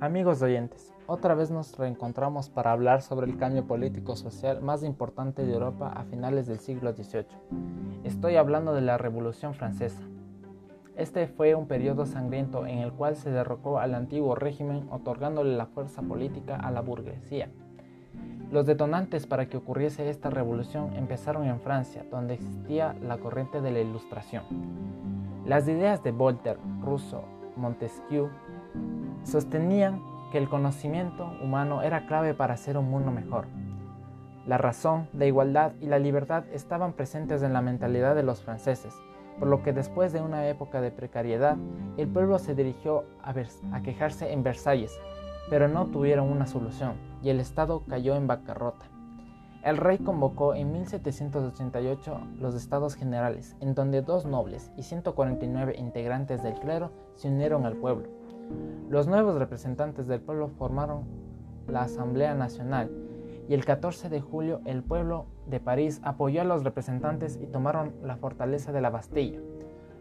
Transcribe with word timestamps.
Amigos 0.00 0.40
oyentes, 0.40 0.94
otra 1.06 1.34
vez 1.34 1.50
nos 1.50 1.76
reencontramos 1.76 2.48
para 2.48 2.72
hablar 2.72 3.02
sobre 3.02 3.26
el 3.26 3.36
cambio 3.36 3.66
político-social 3.66 4.62
más 4.62 4.82
importante 4.82 5.44
de 5.44 5.52
Europa 5.52 5.92
a 5.94 6.04
finales 6.04 6.46
del 6.46 6.58
siglo 6.58 6.94
XVIII. 6.94 7.26
Estoy 8.04 8.36
hablando 8.36 8.72
de 8.72 8.80
la 8.80 8.96
Revolución 8.96 9.52
Francesa. 9.52 10.00
Este 10.96 11.26
fue 11.26 11.54
un 11.54 11.68
periodo 11.68 12.06
sangriento 12.06 12.64
en 12.64 12.78
el 12.78 12.94
cual 12.94 13.14
se 13.14 13.30
derrocó 13.30 13.78
al 13.78 13.94
antiguo 13.94 14.34
régimen 14.34 14.88
otorgándole 14.90 15.54
la 15.54 15.66
fuerza 15.66 16.00
política 16.00 16.56
a 16.56 16.70
la 16.70 16.80
burguesía. 16.80 17.50
Los 18.50 18.64
detonantes 18.64 19.26
para 19.26 19.50
que 19.50 19.58
ocurriese 19.58 20.08
esta 20.08 20.30
revolución 20.30 20.96
empezaron 20.96 21.44
en 21.44 21.60
Francia, 21.60 22.06
donde 22.10 22.34
existía 22.34 22.94
la 23.02 23.18
corriente 23.18 23.60
de 23.60 23.70
la 23.70 23.80
Ilustración. 23.80 24.44
Las 25.44 25.68
ideas 25.68 26.02
de 26.02 26.12
Voltaire, 26.12 26.58
Rousseau, 26.80 27.24
Montesquieu 27.56 28.30
sostenían 29.24 30.02
que 30.30 30.38
el 30.38 30.48
conocimiento 30.48 31.32
humano 31.42 31.82
era 31.82 32.06
clave 32.06 32.34
para 32.34 32.54
hacer 32.54 32.76
un 32.76 32.90
mundo 32.90 33.10
mejor. 33.10 33.46
La 34.46 34.58
razón, 34.58 35.08
la 35.12 35.26
igualdad 35.26 35.72
y 35.80 35.86
la 35.86 35.98
libertad 35.98 36.44
estaban 36.52 36.94
presentes 36.94 37.42
en 37.42 37.52
la 37.52 37.60
mentalidad 37.60 38.14
de 38.14 38.22
los 38.22 38.42
franceses, 38.42 38.94
por 39.38 39.48
lo 39.48 39.62
que 39.62 39.72
después 39.72 40.12
de 40.12 40.22
una 40.22 40.48
época 40.48 40.80
de 40.80 40.90
precariedad, 40.90 41.56
el 41.96 42.08
pueblo 42.08 42.38
se 42.38 42.54
dirigió 42.54 43.04
a, 43.22 43.34
quejarse 43.82 44.32
en 44.32 44.42
Versalles, 44.42 44.98
pero 45.50 45.68
no 45.68 45.86
tuvieron 45.86 46.30
una 46.30 46.46
solución 46.46 46.94
y 47.22 47.30
el 47.30 47.40
Estado 47.40 47.84
cayó 47.88 48.16
en 48.16 48.26
bancarrota. 48.26 48.86
El 49.62 49.76
rey 49.76 49.98
convocó 49.98 50.54
en 50.54 50.72
1788 50.72 52.20
los 52.38 52.54
estados 52.54 52.94
generales, 52.94 53.56
en 53.60 53.74
donde 53.74 54.00
dos 54.00 54.24
nobles 54.24 54.72
y 54.76 54.84
149 54.84 55.74
integrantes 55.76 56.42
del 56.42 56.54
clero 56.54 56.92
se 57.14 57.28
unieron 57.28 57.66
al 57.66 57.76
pueblo. 57.76 58.19
Los 58.88 59.06
nuevos 59.06 59.38
representantes 59.38 60.06
del 60.06 60.20
pueblo 60.20 60.48
formaron 60.48 61.04
la 61.68 61.82
Asamblea 61.82 62.34
Nacional 62.34 62.90
y 63.48 63.54
el 63.54 63.64
14 63.64 64.08
de 64.08 64.20
julio 64.20 64.60
el 64.64 64.82
pueblo 64.82 65.26
de 65.46 65.60
París 65.60 66.00
apoyó 66.04 66.40
a 66.40 66.44
los 66.44 66.64
representantes 66.64 67.38
y 67.42 67.46
tomaron 67.46 67.94
la 68.02 68.16
fortaleza 68.16 68.72
de 68.72 68.80
la 68.80 68.90
Bastilla, 68.90 69.40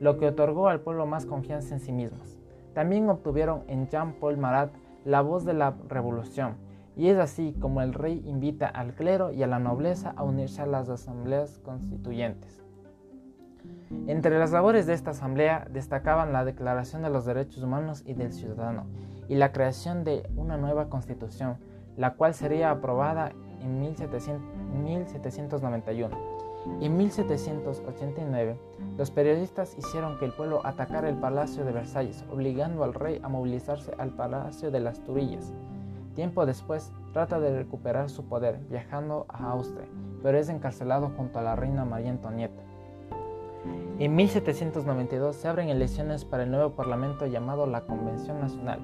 lo 0.00 0.18
que 0.18 0.28
otorgó 0.28 0.68
al 0.68 0.80
pueblo 0.80 1.06
más 1.06 1.26
confianza 1.26 1.74
en 1.74 1.80
sí 1.80 1.92
mismos. 1.92 2.38
También 2.72 3.08
obtuvieron 3.08 3.62
en 3.68 3.88
Jean-Paul 3.88 4.38
Marat 4.38 4.72
la 5.04 5.20
voz 5.20 5.44
de 5.44 5.54
la 5.54 5.74
revolución, 5.88 6.56
y 6.96 7.08
es 7.08 7.18
así 7.18 7.54
como 7.60 7.82
el 7.82 7.92
rey 7.92 8.22
invita 8.24 8.66
al 8.66 8.94
clero 8.94 9.30
y 9.32 9.42
a 9.42 9.46
la 9.46 9.58
nobleza 9.58 10.14
a 10.16 10.22
unirse 10.22 10.62
a 10.62 10.66
las 10.66 10.88
asambleas 10.88 11.58
constituyentes. 11.58 12.63
Entre 14.06 14.38
las 14.38 14.52
labores 14.52 14.86
de 14.86 14.94
esta 14.94 15.10
asamblea 15.10 15.66
destacaban 15.70 16.32
la 16.32 16.44
Declaración 16.44 17.02
de 17.02 17.10
los 17.10 17.24
Derechos 17.24 17.62
Humanos 17.62 18.02
y 18.06 18.14
del 18.14 18.32
Ciudadano 18.32 18.86
y 19.28 19.34
la 19.36 19.52
creación 19.52 20.02
de 20.04 20.28
una 20.36 20.56
nueva 20.56 20.88
constitución, 20.88 21.58
la 21.96 22.14
cual 22.14 22.34
sería 22.34 22.70
aprobada 22.70 23.32
en 23.62 23.80
1791. 23.80 26.34
En 26.80 26.96
1789, 26.96 28.58
los 28.96 29.10
periodistas 29.10 29.76
hicieron 29.76 30.18
que 30.18 30.24
el 30.24 30.32
pueblo 30.32 30.62
atacara 30.64 31.10
el 31.10 31.16
Palacio 31.16 31.64
de 31.64 31.72
Versalles, 31.72 32.24
obligando 32.30 32.84
al 32.84 32.94
rey 32.94 33.20
a 33.22 33.28
movilizarse 33.28 33.92
al 33.98 34.10
Palacio 34.10 34.70
de 34.70 34.78
las 34.80 35.04
Turillas. 35.04 35.52
Tiempo 36.14 36.46
después, 36.46 36.90
trata 37.12 37.38
de 37.38 37.54
recuperar 37.56 38.08
su 38.08 38.24
poder 38.24 38.60
viajando 38.70 39.26
a 39.28 39.50
Austria, 39.50 39.86
pero 40.22 40.38
es 40.38 40.48
encarcelado 40.48 41.10
junto 41.16 41.38
a 41.38 41.42
la 41.42 41.54
reina 41.54 41.84
María 41.84 42.08
Antonieta. 42.10 42.62
En 43.98 44.16
1792 44.16 45.36
se 45.36 45.48
abren 45.48 45.68
elecciones 45.68 46.24
para 46.24 46.42
el 46.42 46.50
nuevo 46.50 46.70
parlamento 46.74 47.26
llamado 47.26 47.66
la 47.66 47.82
Convención 47.82 48.40
Nacional. 48.40 48.80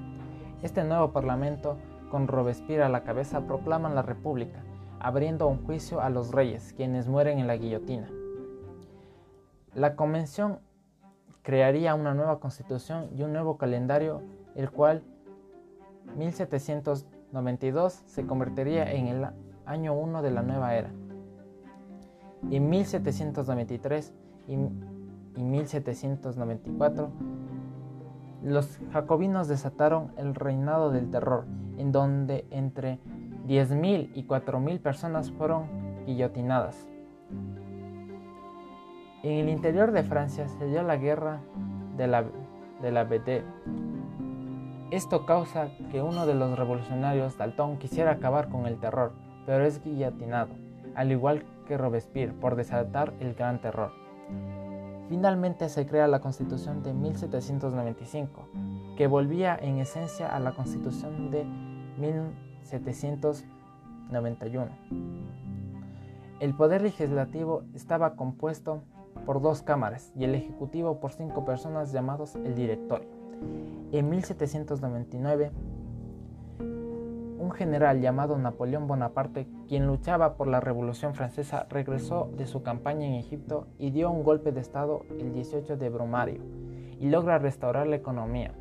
Este 0.63 0.83
nuevo 0.83 1.11
parlamento, 1.11 1.77
con 2.09 2.27
Robespierre 2.27 2.83
a 2.83 2.89
la 2.89 3.03
cabeza, 3.03 3.45
proclaman 3.47 3.93
la 3.93 4.03
República, 4.03 4.63
abriendo 4.99 5.47
un 5.47 5.65
juicio 5.65 6.01
a 6.01 6.09
los 6.09 6.31
reyes, 6.31 6.73
quienes 6.73 7.07
mueren 7.07 7.39
en 7.39 7.47
la 7.47 7.57
guillotina. 7.57 8.09
La 9.73 9.95
convención 9.95 10.59
crearía 11.41 11.95
una 11.95 12.13
nueva 12.13 12.39
constitución 12.39 13.09
y 13.15 13.23
un 13.23 13.33
nuevo 13.33 13.57
calendario, 13.57 14.21
el 14.55 14.71
cual 14.71 15.03
1792 16.15 18.03
se 18.05 18.25
convertiría 18.25 18.91
en 18.91 19.07
el 19.07 19.27
año 19.65 19.93
1 19.93 20.21
de 20.21 20.31
la 20.31 20.41
nueva 20.41 20.75
era. 20.75 20.91
En 22.49 22.69
1793 22.69 24.13
y, 24.47 24.57
1794, 25.41 27.09
los 28.43 28.79
jacobinos 28.91 29.47
desataron 29.47 30.11
el 30.17 30.35
reinado 30.35 30.91
del 30.91 31.09
terror, 31.09 31.45
en 31.77 31.91
donde 31.91 32.45
entre 32.51 32.99
10.000 33.47 34.11
y 34.13 34.23
4.000 34.25 34.79
personas 34.79 35.31
fueron 35.31 35.65
guillotinadas. 36.05 36.87
En 39.23 39.31
el 39.33 39.49
interior 39.49 39.91
de 39.91 40.03
Francia 40.03 40.47
se 40.47 40.65
dio 40.67 40.83
la 40.83 40.97
guerra 40.97 41.41
de 41.95 42.07
la, 42.07 42.25
de 42.81 42.91
la 42.91 43.03
BD. 43.03 43.43
Esto 44.89 45.25
causa 45.25 45.69
que 45.91 46.01
uno 46.01 46.25
de 46.25 46.33
los 46.33 46.57
revolucionarios, 46.57 47.37
Dalton, 47.37 47.77
quisiera 47.77 48.11
acabar 48.11 48.49
con 48.49 48.65
el 48.65 48.79
terror, 48.79 49.13
pero 49.45 49.63
es 49.63 49.81
guillotinado, 49.83 50.55
al 50.95 51.11
igual 51.11 51.45
que 51.67 51.77
Robespierre, 51.77 52.33
por 52.33 52.55
desatar 52.55 53.13
el 53.19 53.35
gran 53.35 53.61
terror. 53.61 54.00
Finalmente 55.09 55.67
se 55.69 55.85
crea 55.85 56.07
la 56.07 56.21
Constitución 56.21 56.81
de 56.83 56.93
1795, 56.93 58.47
que 58.95 59.07
volvía 59.07 59.57
en 59.61 59.79
esencia 59.79 60.33
a 60.33 60.39
la 60.39 60.53
Constitución 60.53 61.31
de 61.31 61.43
1791. 61.97 64.71
El 66.39 66.55
poder 66.55 66.81
legislativo 66.81 67.63
estaba 67.73 68.15
compuesto 68.15 68.83
por 69.25 69.41
dos 69.41 69.61
cámaras 69.61 70.11
y 70.15 70.23
el 70.23 70.33
ejecutivo 70.33 70.99
por 70.99 71.11
cinco 71.11 71.45
personas 71.45 71.91
llamados 71.91 72.35
el 72.35 72.55
directorio. 72.55 73.07
En 73.91 74.09
1799 74.09 75.51
general 77.51 78.01
llamado 78.01 78.37
Napoleón 78.37 78.87
Bonaparte, 78.87 79.47
quien 79.67 79.87
luchaba 79.87 80.35
por 80.35 80.47
la 80.47 80.59
Revolución 80.59 81.13
Francesa, 81.13 81.67
regresó 81.69 82.29
de 82.37 82.47
su 82.47 82.63
campaña 82.63 83.05
en 83.07 83.13
Egipto 83.13 83.67
y 83.77 83.91
dio 83.91 84.11
un 84.11 84.23
golpe 84.23 84.51
de 84.51 84.61
Estado 84.61 85.03
el 85.19 85.33
18 85.33 85.77
de 85.77 85.89
Brumario 85.89 86.41
y 86.99 87.09
logra 87.09 87.39
restaurar 87.39 87.87
la 87.87 87.95
economía. 87.95 88.53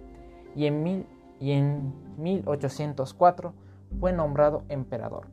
Y 0.54 0.66
en, 0.66 1.06
y 1.38 1.52
en 1.52 1.94
1804 2.18 3.52
fue 3.98 4.12
nombrado 4.12 4.62
emperador. 4.68 5.26